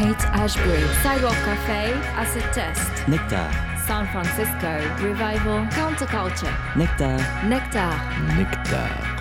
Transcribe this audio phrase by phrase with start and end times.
[0.00, 3.50] Haight Ashbury, Sidewalk Cafe, Acid Test, Nectar,
[3.86, 7.92] San Francisco, Revival, Counterculture, Nectar, Nectar.
[8.34, 9.19] Nectar.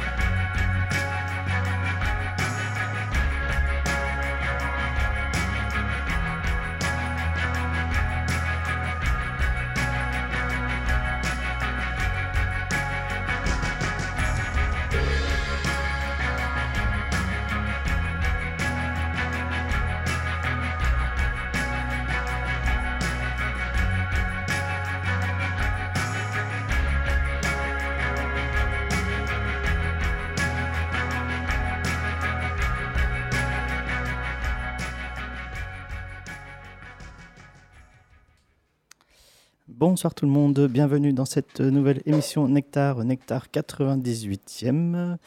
[40.00, 45.18] Bonsoir tout le monde, bienvenue dans cette nouvelle émission Nectar, Nectar 98e.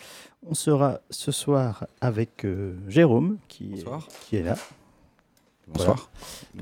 [0.49, 3.75] On sera ce soir avec euh, Jérôme qui,
[4.33, 4.57] est là,
[5.69, 6.11] Bonsoir.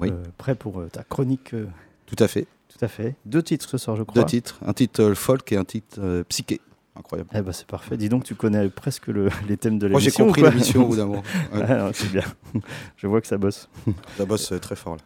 [0.00, 1.54] Oui, Euh, prêt pour euh, ta chronique.
[2.06, 2.48] tout à fait.
[2.68, 3.14] tout à fait.
[3.26, 4.20] Deux titres ce soir, je crois.
[4.20, 4.58] Deux titres.
[4.66, 6.60] Un titre folk et un titre psyché.
[6.96, 7.30] Incroyable.
[7.32, 7.96] Eh ben, c'est parfait.
[7.96, 10.26] Dis donc, tu connais presque le- les thèmes de Moi, j'ai l'émission.
[10.26, 11.22] compris l'émission au bout d'un moment.
[11.54, 12.24] Ouais, Ah, c'est bien.
[12.96, 13.68] je vois que ça bosse.
[14.18, 15.02] la bosse très fort là.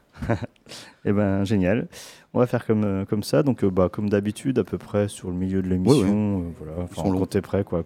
[1.04, 1.88] Eh ben génial.
[2.32, 3.42] On va faire comme, euh, comme ça.
[3.42, 6.40] Donc euh, bah, comme d'habitude, à peu près sur le milieu de l'émission.
[6.40, 6.72] euh, voilà.
[6.82, 7.84] Enfin, quand t'es prêt, quoi.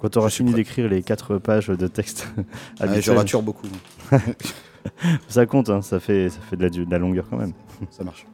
[0.00, 2.28] Quand tu auras fini d'écrire les quatre pages de texte.
[2.80, 3.66] Ouais, je rature beaucoup.
[5.28, 7.52] ça compte, hein, ça, fait, ça fait de la, de la longueur quand même.
[7.90, 8.26] Ça marche.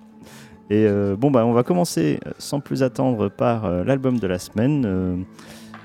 [0.71, 4.39] Et euh, bon, bah, on va commencer sans plus attendre par euh, l'album de la
[4.39, 4.85] semaine.
[4.87, 5.17] Euh,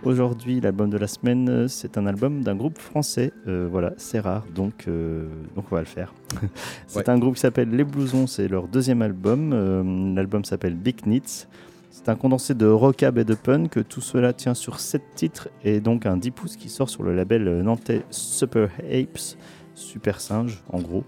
[0.05, 3.33] Aujourd'hui, l'album de la semaine, euh, c'est un album d'un groupe français.
[3.47, 6.13] Euh, voilà, c'est rare, donc, euh, donc on va le faire.
[6.87, 7.09] c'est Ouais.
[7.09, 9.51] un groupe qui s'appelle Les Blousons, c'est leur deuxième album.
[9.51, 11.47] Euh, L'album s'appelle Big Knits.
[11.89, 13.79] C'est un condensé de rockab et de punk.
[13.89, 17.15] Tout cela tient sur 7 titres et donc un 10 pouces qui sort sur le
[17.15, 19.37] label nantais Super Apes,
[19.73, 21.03] Super Singe en gros,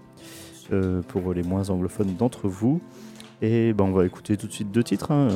[1.08, 2.80] pour les moins anglophones d'entre vous.
[3.42, 5.12] Et ben, on va écouter tout de suite deux titres.
[5.12, 5.28] hein.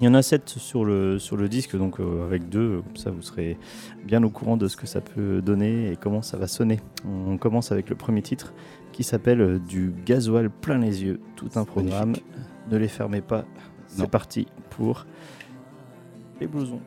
[0.00, 2.96] Il y en a sept sur le, sur le disque, donc euh, avec deux, comme
[2.96, 3.58] ça vous serez
[4.02, 6.80] bien au courant de ce que ça peut donner et comment ça va sonner.
[7.06, 8.54] On commence avec le premier titre
[8.92, 12.12] qui s'appelle euh, Du gasoil plein les yeux, tout un programme.
[12.12, 12.24] magnifique.
[12.70, 13.44] Ne les fermez pas.
[13.88, 15.04] C'est parti pour
[16.40, 16.80] les blousons.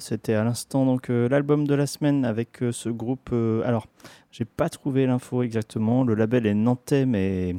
[0.00, 3.30] C'était à l'instant donc euh, l'album de la semaine avec euh, ce groupe.
[3.32, 3.86] euh, alors,
[4.30, 6.04] j'ai pas trouvé l'info exactement.
[6.04, 7.56] Le label est nantais, mais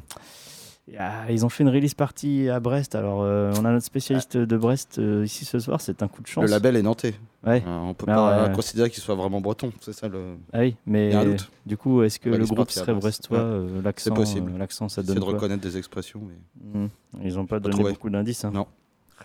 [0.99, 2.93] ah, ils ont fait une release party à Brest.
[2.93, 5.81] Alors, euh, on a notre spécialiste de Brest euh, ici ce soir.
[5.81, 6.43] C'est un coup de chance.
[6.43, 7.15] Le label est nantais.
[7.43, 7.63] Ouais.
[7.65, 9.71] Euh, on peut Ah, pas considérer qu'il soit vraiment breton.
[9.81, 10.35] C'est ça le.
[10.53, 11.49] Ah oui, mais Il y a un doute.
[11.65, 13.29] du coup, est-ce que le groupe serait Brest.
[13.29, 13.81] brestois Ouais.
[13.83, 14.51] L'accent, possible.
[14.59, 16.21] l'accent, ça C'est donne de quoi reconnaître des expressions.
[16.27, 16.35] Mais
[16.79, 16.87] Hmm.
[17.23, 17.91] Ils ont pas Pas donné trouvé.
[17.93, 18.43] beaucoup d'indices.
[18.45, 18.51] hein.
[18.53, 18.67] Non.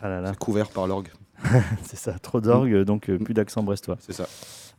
[0.01, 1.09] Ah là là, c'est couvert par l'orgue.
[1.83, 3.97] c'est ça, trop d'orgue, donc euh, plus d'accent brestois.
[4.01, 4.27] C'est ça.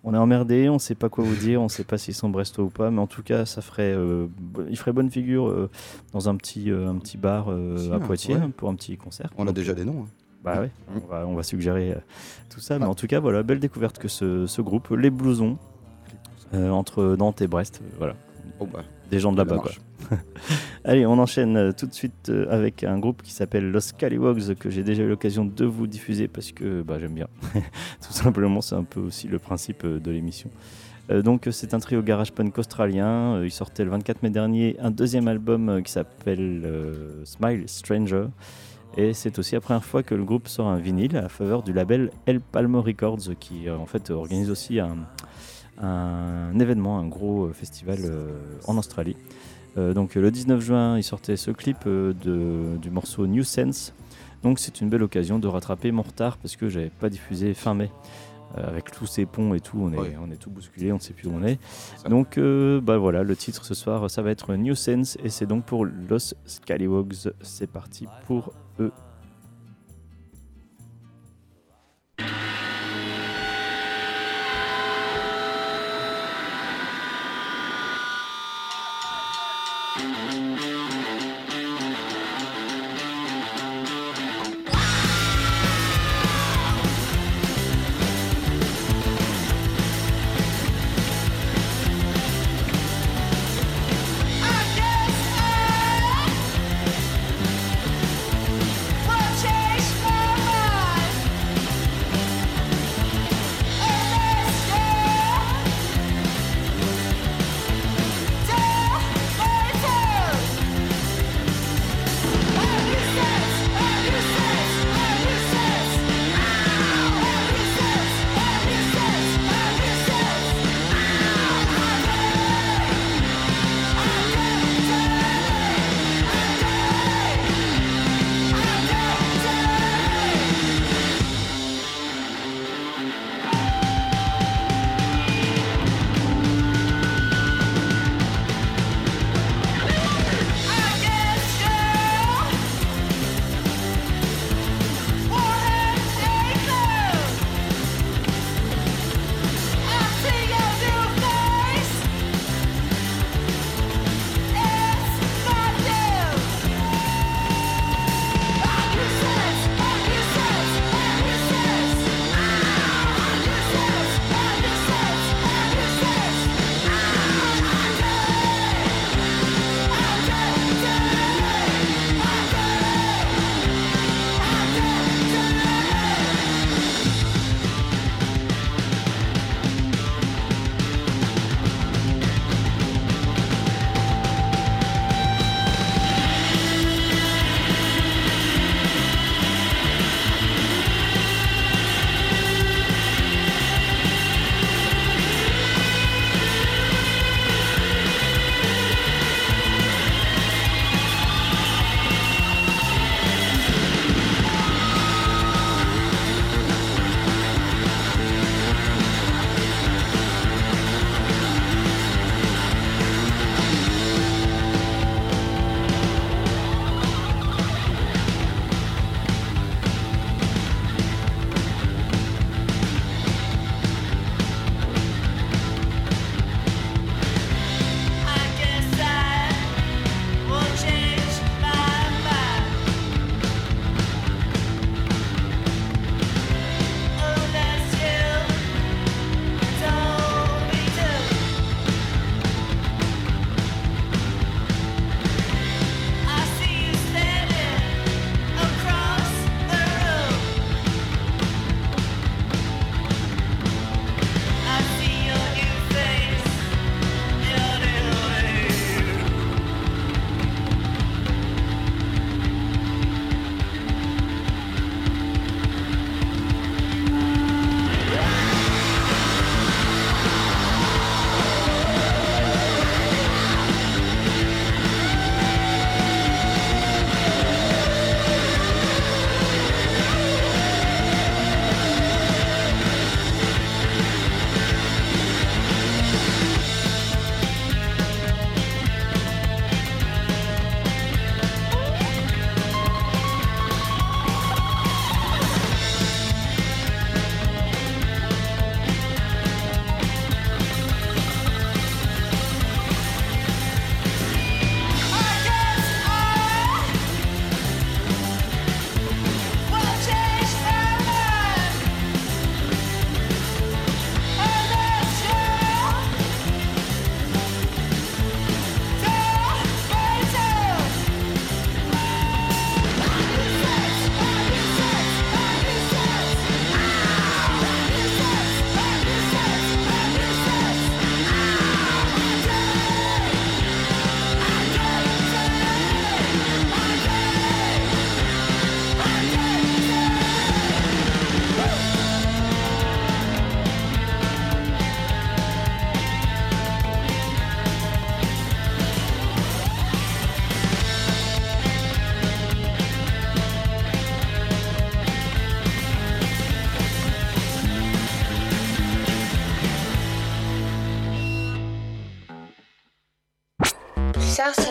[0.04, 2.64] On est emmerdé, on sait pas quoi vous dire, on sait pas s'ils sont brestois
[2.66, 4.26] ou pas, mais en tout cas, ça ferait, euh,
[4.70, 5.70] il ferait bonne figure euh,
[6.12, 8.42] dans un petit, un petit bar Si, à Poitiers ouais.
[8.42, 9.30] hein, pour un petit concert.
[9.38, 10.04] On a déjà des noms.
[10.04, 10.10] hein.
[10.44, 11.00] Bah ouais, Mm.
[11.04, 11.96] on va, on va suggérer
[12.50, 12.92] tout ça, mais Ouais.
[12.92, 15.58] en tout cas, voilà, belle découverte que ce, ce groupe, les Blousons,
[16.54, 18.16] entre Nantes et Brest, voilà,
[18.60, 19.58] Oh, bah, des gens de là-bas.
[19.58, 19.72] quoi.
[20.84, 24.56] Allez, on enchaîne euh, tout de suite euh, avec un groupe qui s'appelle Los Scallywags
[24.56, 27.28] que j'ai déjà eu l'occasion de vous diffuser parce que bah, j'aime bien.
[27.54, 30.50] tout simplement, c'est un peu aussi le principe euh, de l'émission.
[31.12, 33.36] Euh, donc, c'est un trio garage punk australien.
[33.36, 36.68] Euh, il sortait le 24 mai dernier un deuxième album euh, qui s'appelle
[37.26, 38.26] Smile Stranger.
[38.98, 41.72] Et c'est aussi la première fois que le groupe sort un vinyle à faveur du
[41.72, 44.98] label El Palmo Records qui en fait organise aussi un,
[45.82, 48.30] un événement, un gros euh, festival euh,
[48.68, 49.18] en Australie.
[49.78, 53.94] Euh, donc le 19 juin, il sortait ce clip de, du morceau New Sense.
[54.44, 57.74] Donc c'est une belle occasion de rattraper mon retard parce que j'avais pas diffusé fin
[57.74, 57.90] mai.
[58.58, 60.18] Euh, avec tous ces ponts et tout, on est, Ouais.
[60.22, 61.58] on est tout bousculé, on ne sait plus où on est.
[62.10, 65.46] Donc euh, bah voilà, le titre ce soir, ça va être New Sense et c'est
[65.46, 67.32] donc pour Los Scallywags.
[67.42, 68.92] C'est parti pour eux.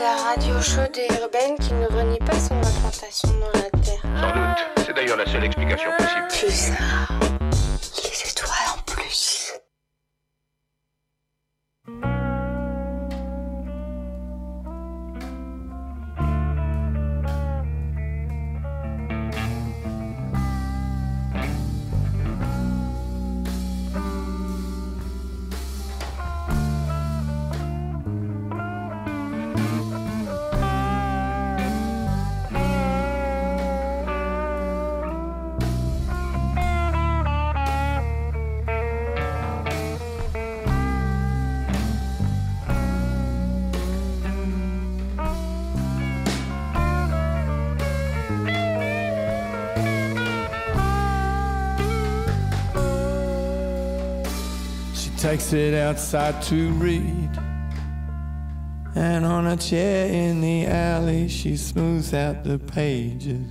[0.00, 4.02] C'est la radio chaude et urbaine qui ne renie pas son implantation dans la Terre.
[4.02, 4.87] Sans doute.
[4.87, 6.28] C'est d'ailleurs la seule explication possible.
[6.28, 6.76] Pulsar.
[6.76, 7.10] Les
[55.31, 57.31] takes it outside to read.
[58.97, 63.47] And on a chair in the alley, she smooths out the pages.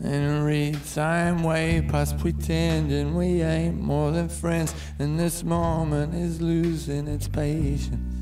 [0.00, 4.72] And reads, I'm way past pretending we ain't more than friends.
[5.00, 8.14] And this moment is losing its patience.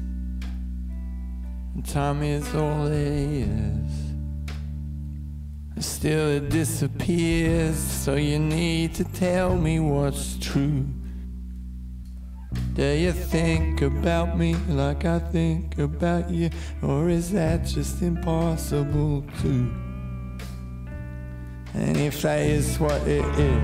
[1.74, 3.92] And time is all it is.
[5.84, 10.86] Still it disappears, so you need to tell me what's true.
[12.80, 16.48] Do you think about me like I think about you?
[16.80, 19.70] Or is that just impossible too?
[21.74, 23.62] And if that is what it is,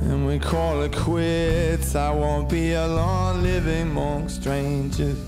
[0.00, 5.18] and we call it quits, I won't be alone living among strangers.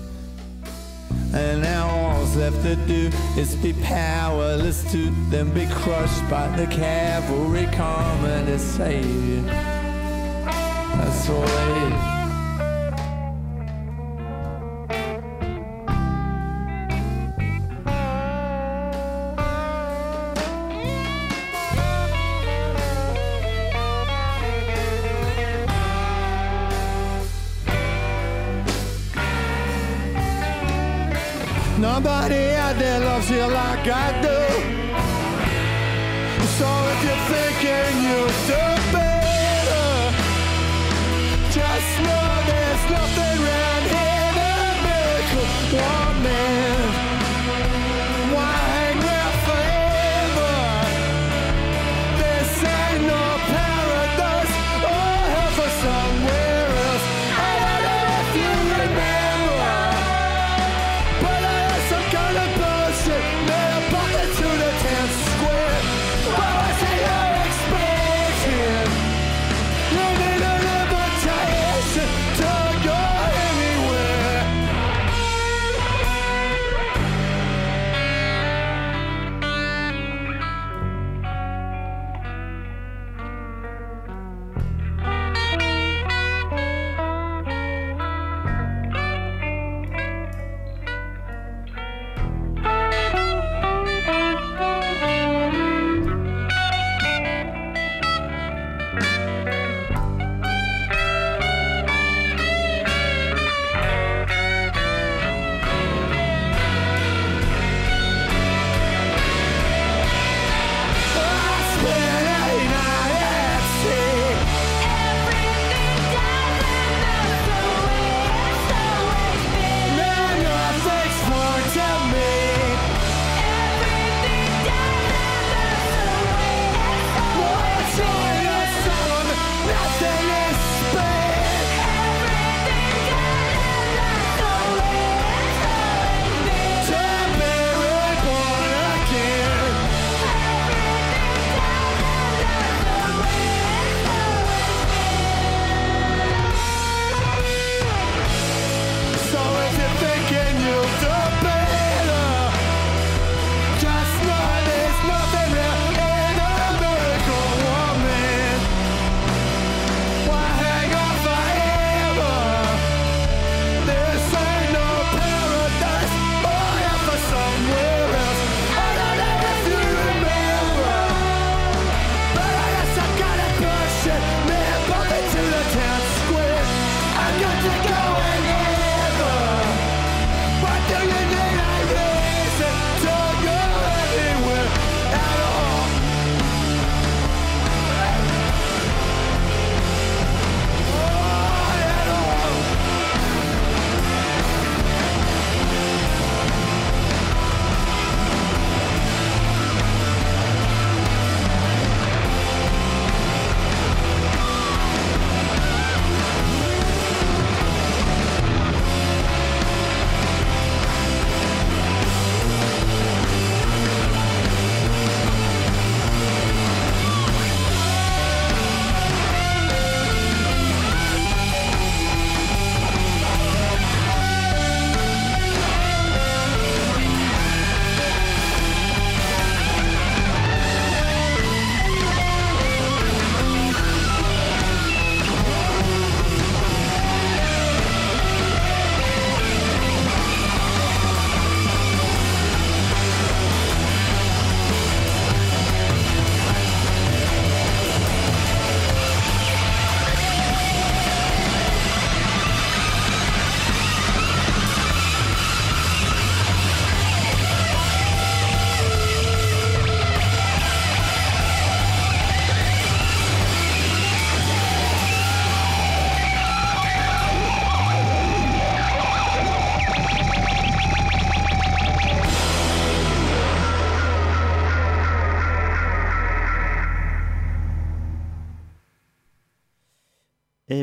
[1.33, 6.67] And now all's left to do is be powerless to then be crushed by the
[6.67, 9.78] cavalry coming to save you.
[10.99, 12.19] That's all it is.
[31.79, 34.39] Nobody out there loves you like I do.
[36.57, 39.08] So if you're thinking you do better,
[41.51, 43.38] just know there's nothing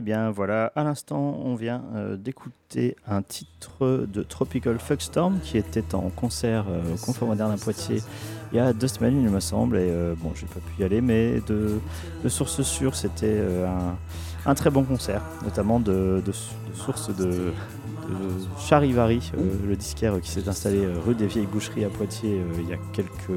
[0.06, 5.96] bien voilà, à l'instant, on vient euh, d'écouter un titre de Tropical Fuckstorm qui était
[5.96, 8.02] en concert euh, au Confort Moderne à Poitiers
[8.52, 9.78] il y a deux semaines, il me semble.
[9.78, 11.80] Et euh, bon, j'ai pas pu y aller, mais de,
[12.22, 13.42] de sources sûres, c'était
[14.46, 17.52] un, très bon concert, notamment de, de, de sources de,
[18.56, 19.32] Charivari,
[19.66, 23.36] le disquaire qui s'est installé rue des Vieilles Boucheries à Poitiers il y a quelques,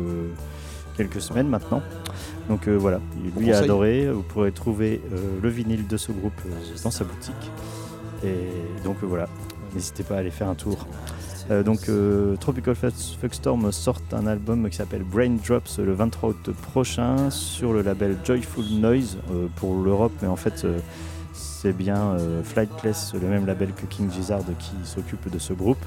[1.00, 1.82] quelques semaines maintenant.
[2.50, 3.00] Donc euh, voilà,
[3.38, 4.12] lui a adoré.
[4.12, 6.50] Vous pourrez trouver euh, le vinyle de ce groupe euh,
[6.84, 7.52] dans sa boutique.
[8.24, 9.28] Et donc voilà,
[9.74, 10.86] n'hésitez pas à aller faire un tour.
[11.52, 11.90] Euh, donc
[12.40, 17.72] Tropical Fuck- Fuckstorm sort un album qui s'appelle Brain Drops le 23 août prochain sur
[17.74, 19.18] le label Joyful Noise
[19.56, 20.68] pour l'Europe, mais en fait
[21.34, 25.84] c'est bien euh, Flightless, le même label que King Gizzard qui s'occupe de ce groupe.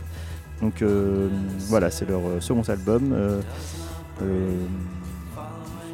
[0.62, 1.28] Donc euh,
[1.68, 3.12] voilà, c'est leur second album.
[3.12, 3.40] euh,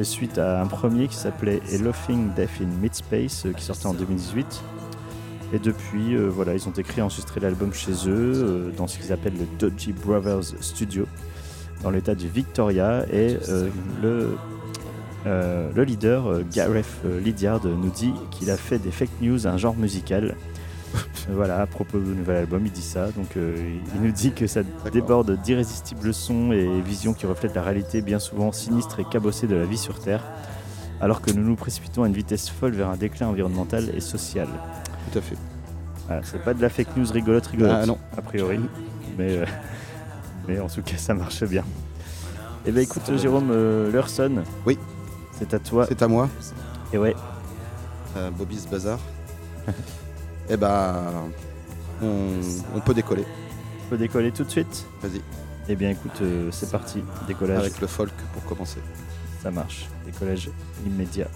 [0.04, 3.94] suite à un premier qui s'appelait A Laughing Death in Midspace euh, qui sortait en
[3.94, 4.62] 2018.
[5.52, 8.98] Et depuis, euh, voilà, ils ont écrit et enregistré l'album chez eux, euh, dans ce
[8.98, 11.06] qu'ils appellent le Dodgy Brothers Studio,
[11.82, 13.04] dans l'état du Victoria.
[13.12, 13.38] Et
[14.02, 14.36] le,
[15.24, 20.36] le leader, Gareth Lydiard, nous dit qu'il a fait des fake news un genre musical.
[21.30, 23.10] Voilà, à propos du nouvel album, il dit ça.
[23.10, 27.62] Donc, euh, il nous dit que ça déborde d'irrésistibles sons et visions qui reflètent la
[27.62, 30.24] réalité bien souvent sinistre et cabossée de la vie sur Terre,
[31.02, 34.48] alors que nous nous précipitons à une vitesse folle vers un déclin environnemental et social.
[35.12, 35.36] Tout à fait.
[36.06, 37.98] Voilà, c'est pas de la fake news rigolote rigolote, Ah, non.
[38.16, 38.58] a priori,
[39.18, 39.44] mais, euh,
[40.48, 41.64] mais en tout cas ça marche bien.
[42.64, 44.44] Et ben écoute Jérôme, euh, l'heure sonne.
[44.64, 44.78] Oui.
[45.32, 45.84] C'est à toi.
[45.86, 46.28] C'est à moi,
[46.92, 47.14] Et ouais,
[48.38, 48.98] Bobby's Bazar.
[50.50, 51.30] Eh ben,
[52.02, 52.40] on,
[52.74, 53.24] on peut décoller.
[53.86, 54.86] on peut décoller tout de suite.
[55.02, 55.20] Vas-y,
[55.70, 58.80] Et bien écoute, euh, c'est parti, décollage, avec le folk pour commencer.
[59.42, 60.50] ça marche, décollage
[60.86, 61.28] immédiat.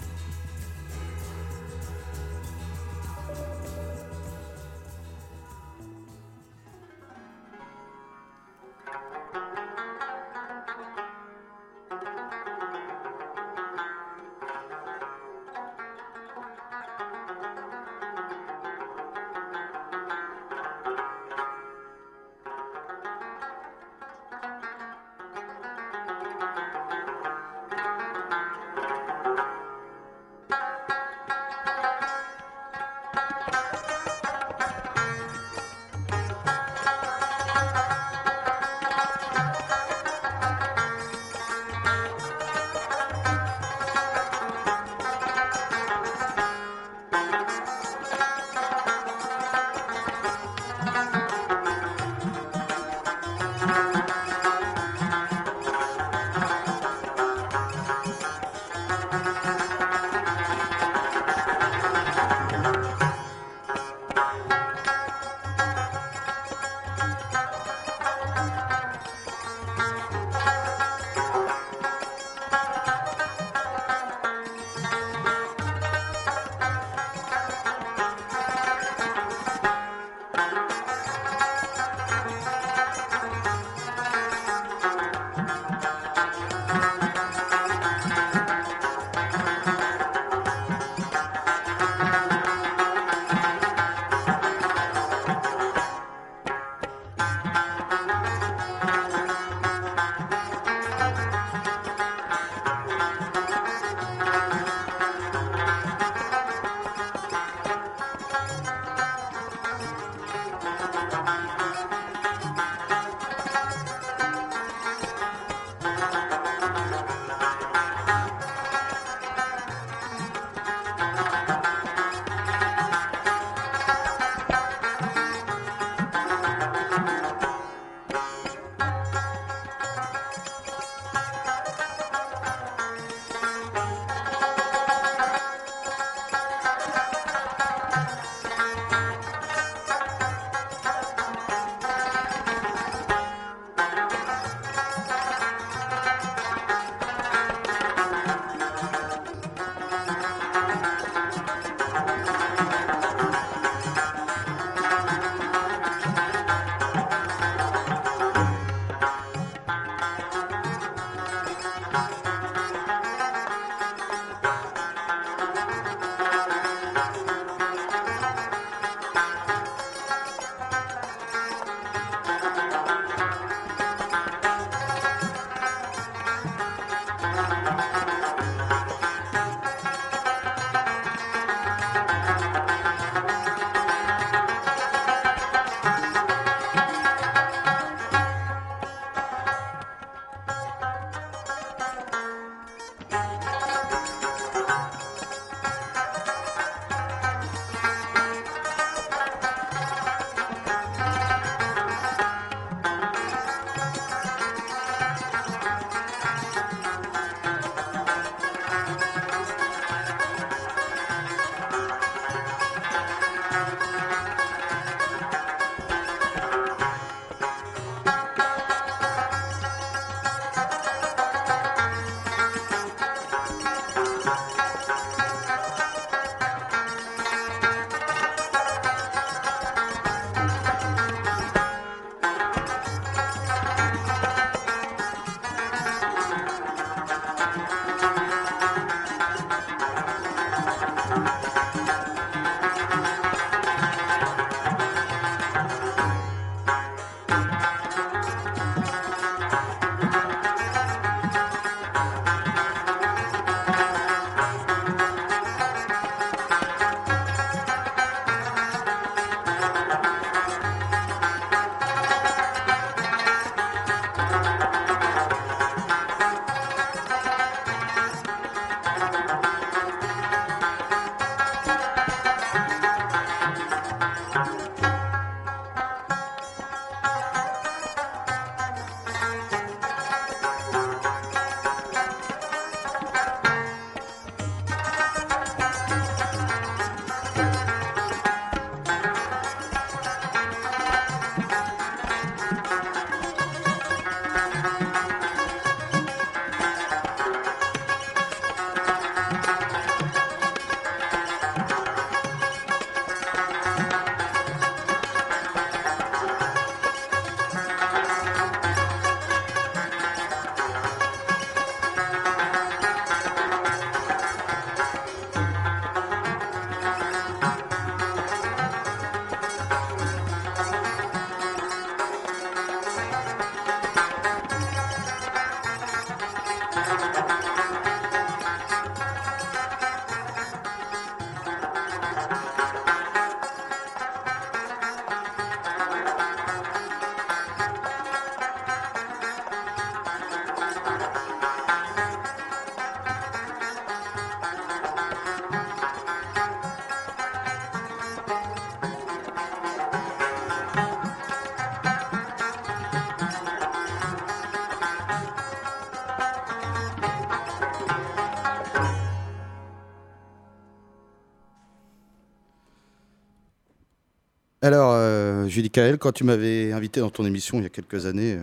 [365.43, 368.37] Euh, Julie Kael, quand tu m'avais invité dans ton émission il y a quelques années,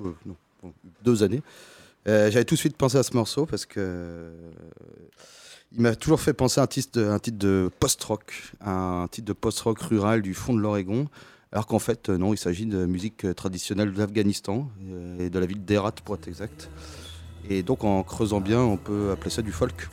[0.00, 1.42] euh, bon, deux années,
[2.06, 4.30] euh, j'avais tout de suite pensé à ce morceau parce que
[5.72, 6.66] il m'a toujours fait penser à un
[7.18, 11.08] titre de, post-rock, un titre de post-rock rural du fond de l'Oregon,
[11.50, 15.92] alors qu'en fait, non, il s'agit de musique traditionnelle euh, et de la ville d'Herat
[16.04, 16.70] pour être exact.
[17.50, 19.88] Et donc, en creusant bien, on peut appeler ça du folk,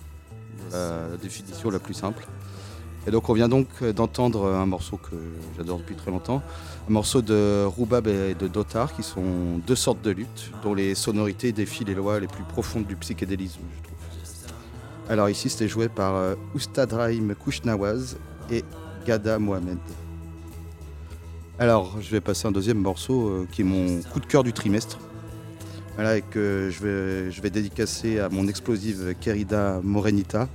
[0.72, 2.28] la définition la plus simple.
[3.08, 5.16] Et donc on vient donc euh, d'entendre un morceau que
[5.58, 6.44] j'adore depuis très longtemps,
[6.88, 10.94] un morceau de Roubab et de Dotar, qui sont deux sortes de luttes, dont les
[10.94, 13.98] sonorités défient les lois les plus profondes du psychédélisme, je trouve.
[15.10, 18.18] Alors ici c'était joué par euh, Oustad Rahim Kouchnawaz
[18.52, 18.64] et
[19.06, 19.80] Gada Mohamed.
[21.58, 24.54] Alors je vais passer un deuxième morceau euh, qui est mon coup de cœur du
[24.54, 25.00] trimestre.
[25.96, 30.48] Voilà, et que je vais, je vais dédicacer à mon explosive Querida Morenita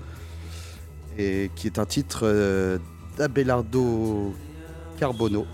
[1.19, 2.79] et qui est un titre euh,
[3.17, 4.35] d'Abelardo
[4.99, 5.47] Carbono,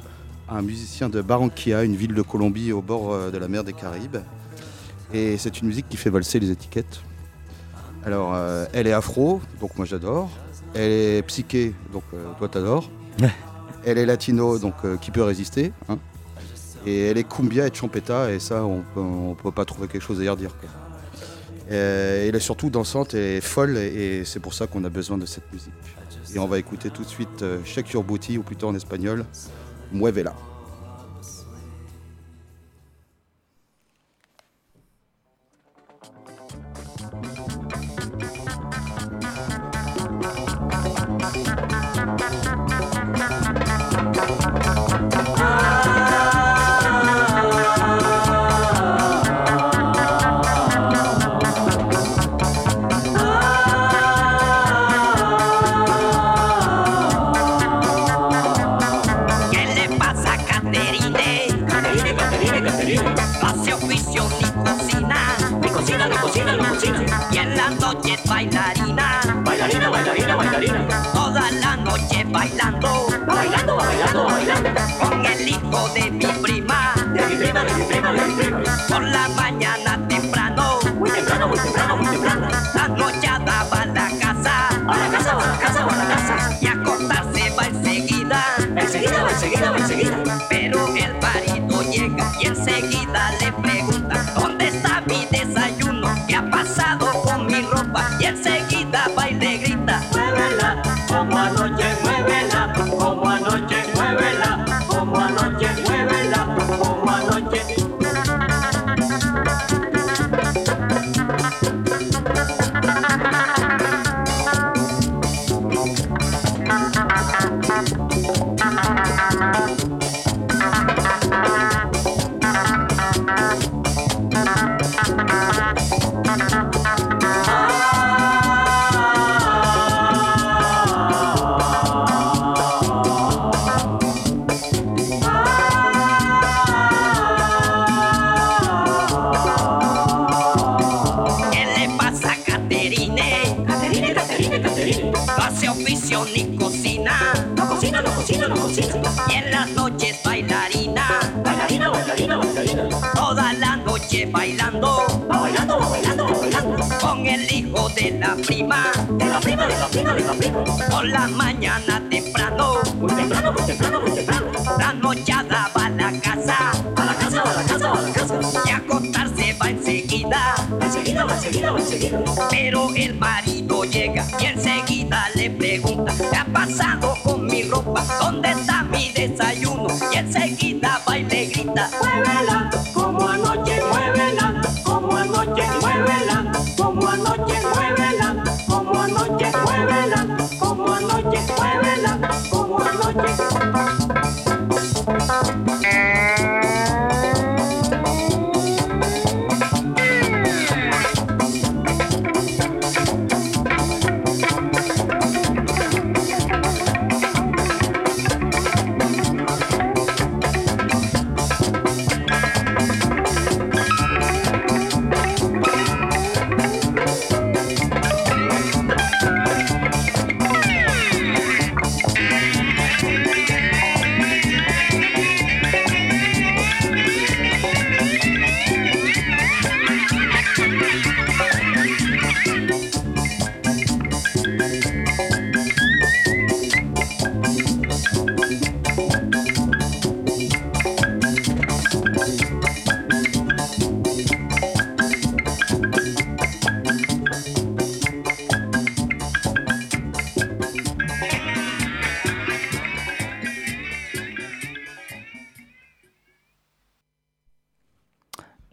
[0.49, 3.73] un musicien de Barranquilla, une ville de Colombie au bord euh, de la mer des
[3.73, 4.19] Caraïbes.
[5.13, 7.03] Et c'est une musique qui fait valser les étiquettes.
[8.05, 10.29] Alors, euh, elle est afro, donc moi j'adore.
[10.75, 12.91] Elle est psyché, donc euh, toi t'adores.
[13.85, 15.99] elle est latino, donc euh, qui peut résister hein.
[16.85, 20.03] Et elle est cumbia et champeta, et ça, on peut, on peut pas trouver quelque
[20.03, 20.51] chose à y redire.
[20.59, 20.69] quoi.
[21.73, 25.27] Euh, elle est surtout dansante et folle, et, c'est pour ça qu'on a besoin de
[25.27, 25.73] cette musique.
[26.35, 29.25] Et on va écouter tout de suite euh, Shake Your ou plutôt en espagnol,
[29.93, 30.35] Muévela.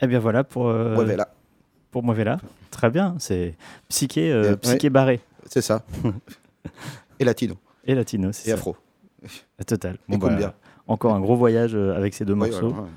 [0.10, 0.94] Bien voilà pour, euh,
[1.92, 2.40] pour Moivella.
[2.72, 3.56] Très bien, c'est
[3.88, 5.84] psyché, euh, psyché barré C'est ça.
[7.20, 7.56] et latino.
[7.86, 8.56] et latino, c'est Et ça.
[8.58, 8.76] afro.
[9.66, 9.98] Total.
[10.10, 10.54] Et cumbia.
[10.88, 12.70] encore un gros voyage euh, avec ces deux morceaux.
[12.70, 12.88] voilà.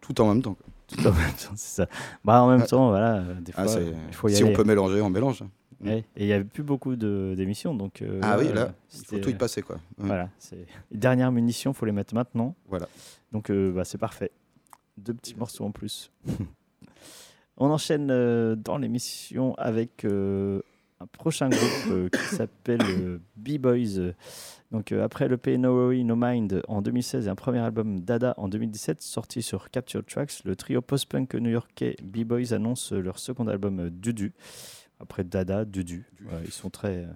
[0.00, 0.56] Tout en même temps.
[0.86, 1.86] Tout en même temps, c'est ça.
[2.24, 4.52] Bah, en même temps, voilà, euh, des fois, Ah, il faut y si aller.
[4.52, 5.42] on peut mélanger, on mélange.
[5.84, 8.02] Ouais, Et il n'y avait plus beaucoup de- d'émissions, donc.
[8.02, 9.62] euh, Ah oui, là, il faut tout y passer.
[9.62, 9.76] Quoi.
[9.98, 10.06] Ouais.
[10.06, 12.54] Voilà, c'est les dernières munitions, faut les mettre maintenant.
[12.68, 12.88] Voilà.
[13.32, 14.30] Donc euh, bah, c'est parfait.
[14.98, 16.10] Deux petits morceaux en plus.
[17.56, 20.60] On enchaîne euh, dans l'émission avec euh,
[21.00, 24.12] un prochain groupe euh, qui s'appelle euh, B-Boys.
[24.70, 28.00] Donc euh, après le P No Worry No Mind en 2016 et un premier album
[28.00, 33.48] Dada en 2017 sorti sur Capture Tracks, le trio post-punk new-yorkais B-Boys annonce leur second
[33.48, 34.32] album euh, Dudu.
[35.00, 36.04] Après Dada, Dudu.
[36.44, 36.98] Ils sont très...
[36.98, 37.06] euh,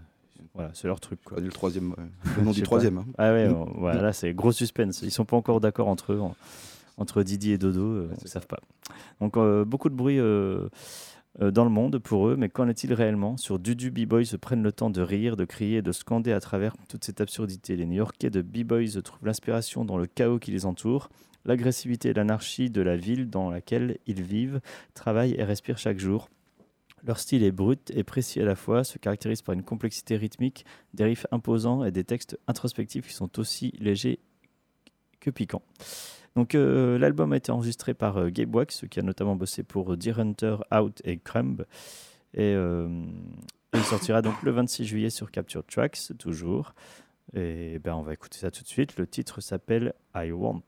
[0.54, 1.20] voilà, c'est leur truc.
[1.24, 1.38] Quoi.
[1.40, 2.04] Le troisième, ouais.
[2.38, 2.98] le nom du troisième.
[2.98, 3.06] hein.
[3.16, 5.02] Ah ouais, on- voilà, là c'est gros suspense.
[5.02, 6.34] Ils sont pas encore d'accord entre eux, en-
[6.96, 8.60] entre Didi et Dodo, euh, ils ne savent pas.
[9.20, 10.68] Donc euh, beaucoup de bruit euh,
[11.40, 13.36] dans le monde pour eux, mais qu'en est-il réellement?
[13.36, 16.74] Sur Dudu, B-Boys se prennent le temps de rire, de crier, de scander à travers
[16.88, 17.76] toute cette absurdité.
[17.76, 21.08] Les New-Yorkais de B-Boys trouvent l'inspiration dans le chaos qui les entoure,
[21.46, 24.60] l'agressivité et l'anarchie de la ville dans laquelle ils vivent,
[24.94, 26.28] travaillent et respirent chaque jour.
[27.04, 30.64] Leur style est brut et précis à la fois, se caractérise par une complexité rythmique,
[30.94, 34.20] des riffs imposants et des textes introspectifs qui sont aussi légers
[35.18, 35.62] que piquants.
[36.36, 39.96] Donc euh, l'album a été enregistré par euh, Gabe Wax, qui a notamment bossé pour
[39.96, 41.66] Deer Hunter, Out et Crumb.
[42.34, 42.88] Et euh,
[43.74, 46.74] il sortira donc le 26 juillet sur Capture Tracks, toujours.
[47.34, 48.96] Et ben on va écouter ça tout de suite.
[48.96, 50.62] Le titre s'appelle I Want.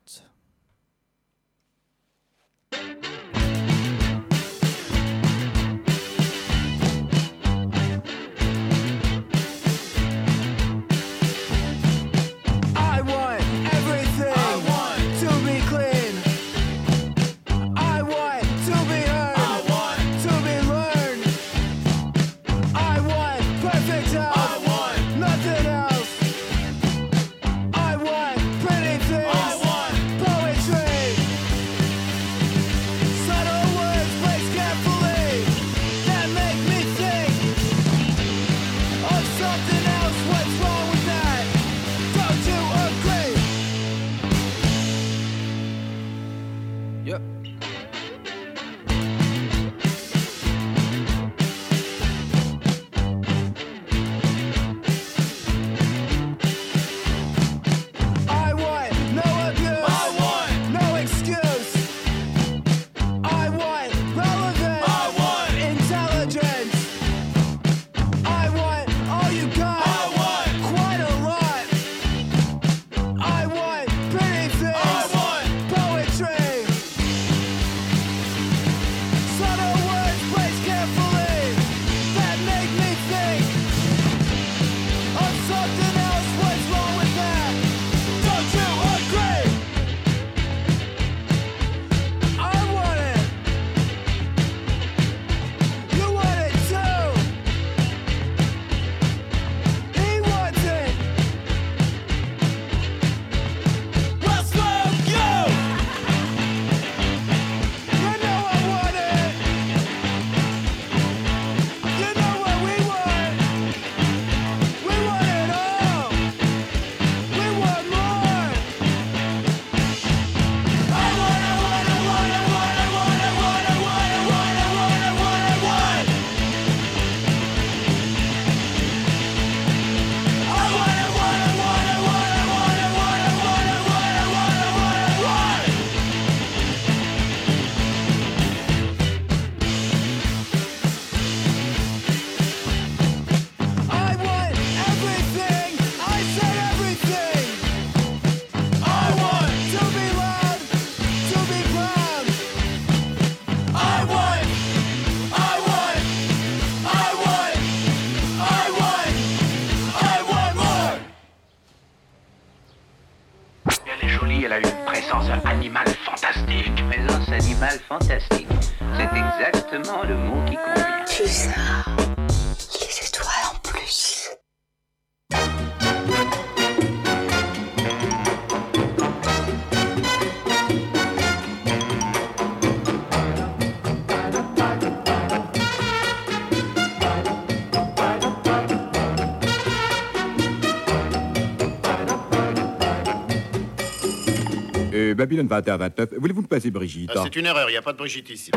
[195.24, 196.18] Babylone 21-29.
[196.18, 198.50] Voulez-vous me passer Brigitte Ah, c'est une erreur, il n'y a pas de Brigitte ici.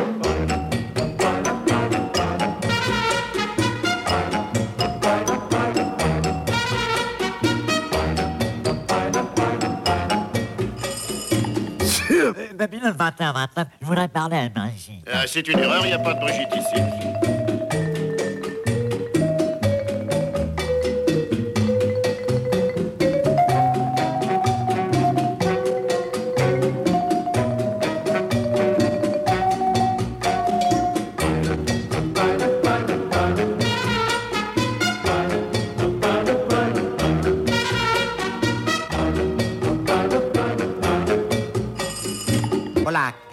[12.56, 15.08] Babylone 21-29, je voudrais parler à Brigitte.
[15.10, 17.37] Ah, c'est une erreur, il n'y a pas de Brigitte ici.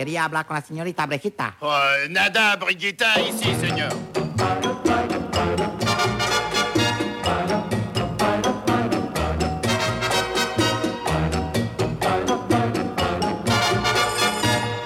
[0.05, 1.57] Quería hablar con la señorita Brejita.
[1.61, 1.73] Oh,
[2.11, 3.89] nada, Brigitta, ici, señor.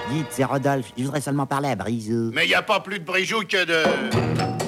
[0.09, 2.31] Dites, c'est Rodolphe, je voudrais seulement parler à Brisou.
[2.33, 4.58] Mais il n'y a pas plus de Brijou que de...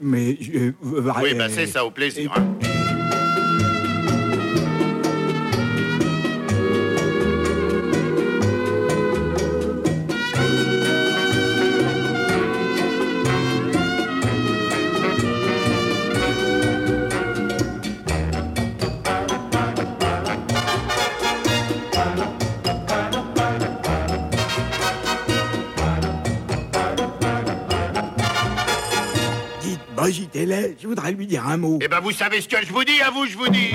[0.00, 0.72] mais je...
[0.82, 2.30] Oui, bah c'est ça, au plaisir.
[2.36, 3.01] hein.
[30.02, 31.78] Là, je voudrais lui dire un mot.
[31.80, 33.70] Eh ben, vous savez ce que je vous dis, à vous, je vous dis.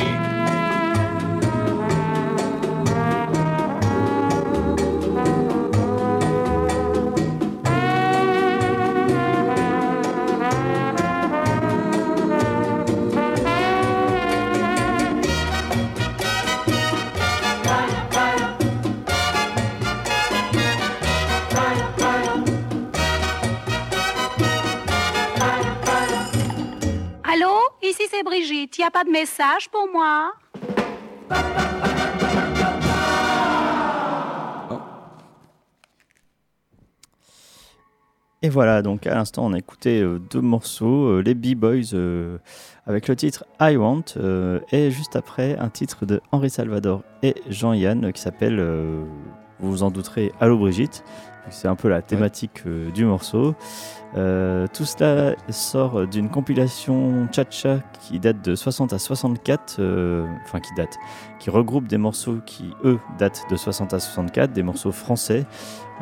[28.78, 30.32] Pas de message pour moi
[38.44, 42.38] Et voilà, donc à l'instant, on a écouté euh, deux morceaux, euh, les B-Boys euh,
[42.86, 44.04] avec le titre I Want,
[44.72, 48.62] et juste après, un titre de Henri Salvador et Jean-Yann qui s'appelle,
[49.60, 51.04] vous vous en douterez, Allô Brigitte.
[51.50, 53.56] C'est un peu la thématique euh, du morceau.
[54.16, 60.60] Euh, tout cela sort d'une compilation Cha-Cha qui date de 60 à 64, euh, enfin
[60.60, 60.98] qui date,
[61.40, 65.46] qui regroupe des morceaux qui, eux, datent de 60 à 64, des morceaux français.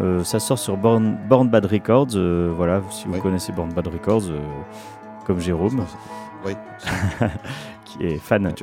[0.02, 2.18] Euh, ça sort sur Born, Born Bad Records.
[2.56, 4.24] voilà, si vous connaissez Born Bad Records,
[5.26, 5.86] comme Jérôme,
[6.46, 6.54] Oui.
[7.86, 8.54] qui est fan.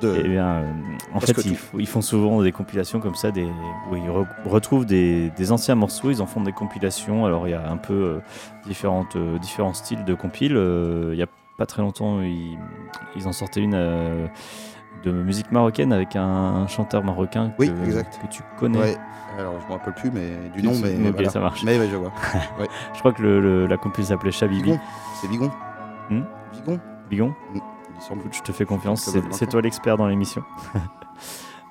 [0.00, 0.72] De- Eh bien, euh,
[1.12, 1.36] en fait,
[1.78, 3.44] ils, font souvent des compilations comme ça, des,
[3.90, 7.26] où ils re- retrouvent des, des anciens morceaux, ils en font des compilations.
[7.26, 8.18] Alors, il y a un peu euh,
[8.66, 10.56] différentes, euh, différents styles de compiles.
[10.56, 11.26] Euh, il y a
[11.58, 12.58] pas très longtemps, ils,
[13.16, 14.28] ils en sortaient une
[15.04, 18.18] de musique marocaine avec un, un chanteur marocain Oui, que, exact.
[18.22, 18.78] que tu connais.
[18.78, 18.96] Ouais.
[19.38, 21.30] Alors, je me rappelle plus mais, du nom, mais voilà.
[21.30, 21.62] ça marche.
[21.64, 22.12] Mais ouais, je vois.
[22.58, 22.66] Ouais.
[22.94, 24.74] Je crois que le, le- la compile s'appelait Chabibi.
[25.20, 25.50] C'est Vigon.
[26.10, 26.22] Hmm
[26.52, 27.60] Vigon Bigon Il
[28.00, 28.22] semble.
[28.32, 30.42] Je te fais confiance, c'est- toi l'expert dans l'émission.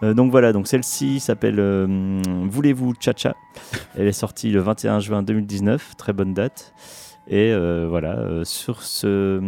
[0.01, 3.35] Euh, donc voilà, donc celle-ci s'appelle euh, Voulez-vous Cha-Cha?
[3.97, 6.73] Elle est sortie le 21 juin 2019, très bonne date.
[7.27, 9.41] Et euh, voilà, sur ce,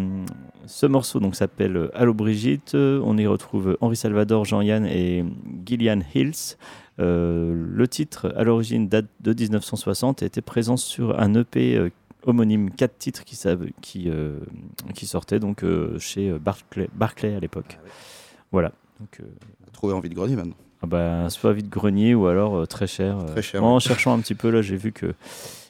[0.65, 5.23] ce morceau donc s'appelle Allô Brigitte, on y retrouve Henri Salvador, Jean-Yann et
[5.65, 6.57] Gillian Hills.
[6.97, 11.89] Le titre à l'origine date de 1960 et était présent sur un EP
[12.23, 14.39] homonyme, quatre titres qui, euh,
[14.93, 17.79] qui sortaient donc euh, chez Barclay, Barclay à l'époque.
[18.51, 18.71] Voilà.
[18.99, 19.25] Donc, euh,
[19.73, 20.55] Trouver envie de grenier maintenant.
[20.81, 23.17] ah bah, soit vide grenier ou alors euh, très cher.
[23.19, 23.25] euh.
[23.25, 23.79] Très cher, En ouais.
[23.79, 25.13] cherchant un petit peu, là, j'ai vu que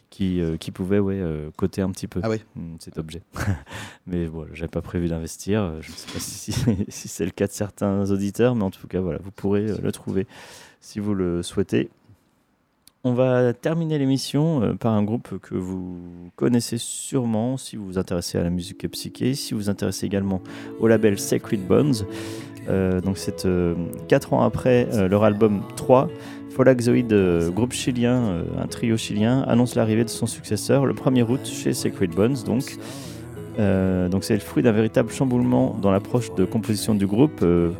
[0.09, 2.41] qui, euh, qui pouvait ouais, euh, coter un petit peu Ah oui.
[2.57, 3.21] mm, cet objet.
[4.07, 5.81] mais voilà, j'avais pas prévu d'investir.
[5.81, 8.71] Je ne sais pas si, si, si c'est le cas de certains auditeurs, mais en
[8.71, 10.27] tout cas, voilà, vous pourrez euh, le trouver
[10.81, 11.89] si vous le souhaitez.
[13.03, 15.97] On va terminer l'émission euh, par un groupe que vous
[16.35, 20.39] connaissez sûrement si vous vous intéressez à la musique psyché, si vous vous intéressez également
[20.79, 21.95] au label Sacred Bones.
[22.69, 23.73] Euh, donc c'est euh,
[24.07, 26.09] 4 ans après euh, leur album 3,
[26.51, 31.23] Folaxoid, euh, groupe chilien, euh, un trio chilien, annonce l'arrivée de son successeur le 1er
[31.23, 32.37] août chez Sacred Bones.
[32.45, 32.77] Donc
[33.59, 37.71] euh, donc c'est le fruit d'un véritable chamboulement dans l'approche de composition du groupe, euh,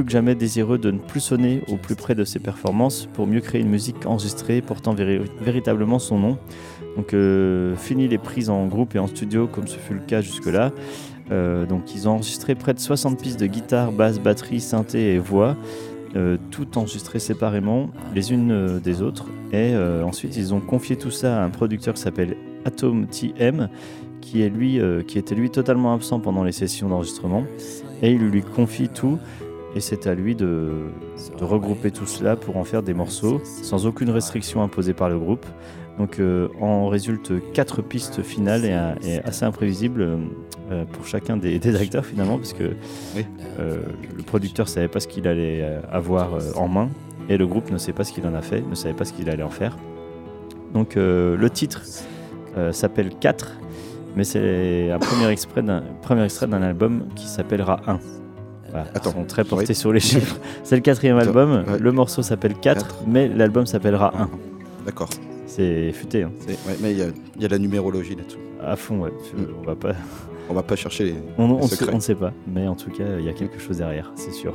[0.00, 3.26] plus que jamais désireux de ne plus sonner au plus près de ses performances pour
[3.26, 6.38] mieux créer une musique enregistrée portant véri- véritablement son nom.
[6.96, 10.22] Donc, euh, fini les prises en groupe et en studio, comme ce fut le cas
[10.22, 10.72] jusque-là.
[11.30, 15.18] Euh, donc, ils ont enregistré près de 60 pistes de guitare, basse, batterie, synthé et
[15.18, 15.54] voix,
[16.16, 19.26] euh, tout enregistré séparément, les unes euh, des autres.
[19.52, 23.68] Et ensuite, ils ont confié tout ça à un producteur qui s'appelle Atom TM,
[24.22, 27.42] qui, est lui, qui était lui totalement absent pendant les sessions d'enregistrement.
[28.00, 29.18] Et il lui confie tout.
[29.76, 30.70] Et c'est à lui de,
[31.38, 35.18] de regrouper tout cela pour en faire des morceaux, sans aucune restriction imposée par le
[35.18, 35.46] groupe.
[35.98, 40.18] Donc euh, en résulte quatre pistes finales et, un- et assez imprévisibles
[40.70, 42.74] euh, pour chacun des, des acteurs finalement, parce que
[43.60, 43.82] euh,
[44.16, 46.88] le producteur savait pas ce qu'il allait euh, avoir euh, en main
[47.28, 49.12] et le groupe ne sait pas ce qu'il en a fait, ne savait pas ce
[49.12, 49.76] qu'il allait en faire.
[50.74, 51.82] Donc euh, le titre
[52.56, 53.58] euh, s'appelle 4,
[54.16, 57.98] mais c'est un premier extrait d'un premier extrait d'un album qui s'appellera 1.
[58.70, 59.74] Voilà, sont très portés oui.
[59.74, 60.36] sur les chiffres.
[60.64, 61.78] C'est le quatrième Attends, album, ouais.
[61.78, 64.28] le morceau s'appelle 4, mais l'album s'appellera 1.
[64.86, 65.08] D'accord.
[65.46, 66.22] C'est futé.
[66.22, 66.30] Hein.
[66.48, 67.06] Ouais, mais il y, a-
[67.36, 68.38] il y a la numérologie là-dessous.
[68.62, 69.10] À fond, ouais.
[69.10, 69.42] Mm.
[69.60, 69.92] On va pas.
[70.48, 71.92] On va pas chercher les, On les on secrets.
[71.92, 74.32] on ne sait pas, mais en tout cas, il y a quelque chose derrière, c'est
[74.32, 74.52] sûr.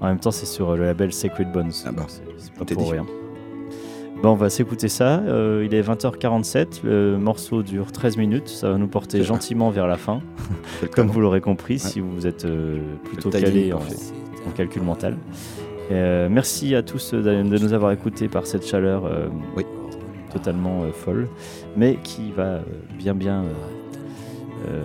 [0.00, 1.72] En même temps, c'est sur le label Sacred Bones.
[1.86, 2.92] Ah bah, c'est- pas pour dit.
[2.92, 3.06] rien.
[4.22, 5.20] Bon, on va s'écouter ça.
[5.20, 6.80] euh, il est 20h47.
[6.84, 8.48] Le morceau dure 13 minutes.
[8.48, 10.20] Ça va nous porter gentiment vers la fin,
[10.94, 13.80] comme vous l'aurez compris, si vous êtes euh, plutôt calé en,
[14.54, 15.16] calcul mental.
[15.90, 19.04] Euh, merci à tous de, de nous avoir écoutés par cette chaleur
[19.56, 19.64] Oui.
[20.32, 21.26] totalement folle,
[21.76, 22.60] mais qui va
[22.98, 23.44] bien bien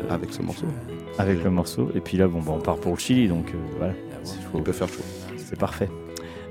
[0.10, 0.66] Avec ce morceau.
[1.18, 1.90] avec le morceau.
[1.94, 3.94] Et puis là, bon, bah, on part pour le Chili, donc voilà,
[4.56, 5.04] Il peut faire chaud.
[5.38, 5.90] c'est parfait.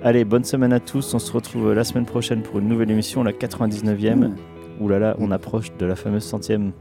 [0.06, 1.14] Allez, bonne semaine à tous.
[1.14, 4.32] On se retrouve la semaine prochaine pour une nouvelle émission, la 99e.
[4.78, 6.72] Ouh là là, on approche de la fameuse centième.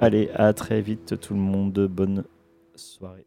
[0.00, 1.86] Allez, à très vite tout le monde.
[1.88, 2.24] Bonne
[2.74, 3.24] soirée.